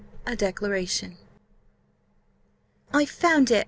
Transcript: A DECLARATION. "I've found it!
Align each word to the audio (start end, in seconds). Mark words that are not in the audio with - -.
A 0.25 0.35
DECLARATION. 0.35 1.15
"I've 2.91 3.11
found 3.11 3.51
it! 3.51 3.59